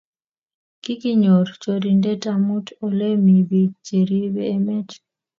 [0.83, 4.89] Kiginyor chorindet kemut ole mi biik cheribe emet